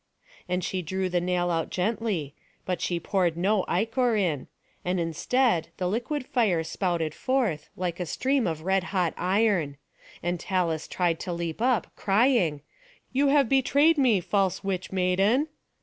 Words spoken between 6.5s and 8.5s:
spouted forth, like a stream